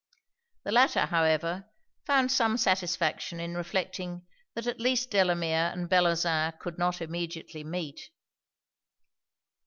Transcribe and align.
The 0.63 0.71
latter, 0.71 1.05
however, 1.05 1.69
found 2.07 2.31
some 2.31 2.57
satisfaction 2.57 3.39
in 3.39 3.53
reflecting 3.55 4.25
that 4.55 4.65
at 4.65 4.79
least 4.79 5.11
Delamere 5.11 5.69
and 5.71 5.87
Bellozane 5.87 6.57
could 6.57 6.79
not 6.79 7.03
immediately 7.03 7.63
meet. 7.63 8.09